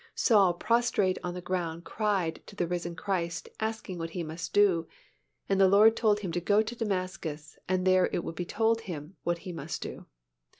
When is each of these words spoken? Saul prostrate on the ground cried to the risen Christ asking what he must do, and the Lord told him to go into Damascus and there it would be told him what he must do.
Saul 0.15 0.55
prostrate 0.55 1.19
on 1.23 1.35
the 1.35 1.43
ground 1.45 1.83
cried 1.85 2.41
to 2.47 2.55
the 2.55 2.65
risen 2.65 2.95
Christ 2.95 3.47
asking 3.59 3.99
what 3.99 4.09
he 4.09 4.23
must 4.23 4.51
do, 4.51 4.87
and 5.47 5.61
the 5.61 5.67
Lord 5.67 5.95
told 5.95 6.21
him 6.21 6.31
to 6.31 6.41
go 6.41 6.57
into 6.57 6.75
Damascus 6.75 7.59
and 7.69 7.85
there 7.85 8.09
it 8.11 8.23
would 8.23 8.33
be 8.33 8.43
told 8.43 8.81
him 8.81 9.15
what 9.21 9.37
he 9.45 9.51
must 9.51 9.79
do. 9.83 10.07